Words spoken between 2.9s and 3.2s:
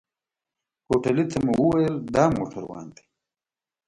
دی.